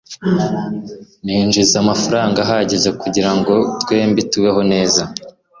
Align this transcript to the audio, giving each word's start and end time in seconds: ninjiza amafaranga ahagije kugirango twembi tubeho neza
ninjiza 1.25 1.75
amafaranga 1.83 2.37
ahagije 2.45 2.89
kugirango 3.01 3.53
twembi 3.81 4.21
tubeho 4.31 4.61
neza 4.71 5.03